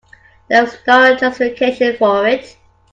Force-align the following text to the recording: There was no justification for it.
There 0.47 0.63
was 0.63 0.75
no 0.87 1.13
justification 1.15 1.95
for 1.95 2.25
it. 2.27 2.57